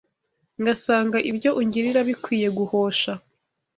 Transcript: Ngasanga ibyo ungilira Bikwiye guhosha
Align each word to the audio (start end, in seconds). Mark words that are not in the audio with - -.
Ngasanga 0.61 1.17
ibyo 1.29 1.49
ungilira 1.61 1.99
Bikwiye 2.07 2.47
guhosha 2.57 3.11